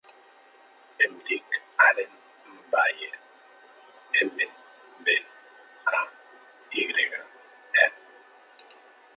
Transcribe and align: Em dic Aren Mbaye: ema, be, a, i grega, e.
Em 1.07 1.17
dic 1.27 1.57
Aren 1.87 2.15
Mbaye: 2.53 3.09
ema, 4.23 4.49
be, 5.11 5.17
a, 6.01 6.03
i 6.81 6.87
grega, 6.95 7.23
e. 7.87 7.89